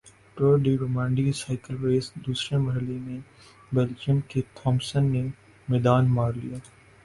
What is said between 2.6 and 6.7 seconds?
مرحلے میں بیلجیئم کے تھامس نے میدان مار لیا